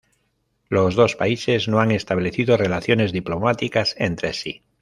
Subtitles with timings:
[0.67, 4.63] Los dos países no han establecido relaciones diplomáticas entre sí.